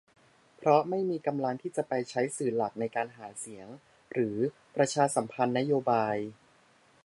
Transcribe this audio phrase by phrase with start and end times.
[0.57, 3.67] เพราะไม่มีกำลังที่จะไปใช้สื่อหลักในการหาเสียง
[4.13, 4.37] หรือ
[4.75, 6.15] ประชาสัมพันธ์นโยบาย